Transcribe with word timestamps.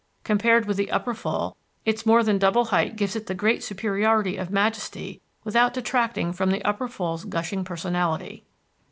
Compared 0.23 0.65
with 0.65 0.77
the 0.77 0.89
Upper 0.89 1.13
Fall, 1.13 1.55
its 1.85 2.07
more 2.07 2.23
than 2.23 2.39
double 2.39 2.65
height 2.73 2.95
gives 2.95 3.15
it 3.15 3.27
the 3.27 3.35
great 3.35 3.61
superiority 3.61 4.35
of 4.35 4.49
majesty 4.49 5.21
without 5.43 5.75
detracting 5.75 6.33
from 6.33 6.49
the 6.49 6.65
Upper 6.65 6.87
Fall's 6.87 7.23
gushing 7.23 7.63
personality. 7.63 8.43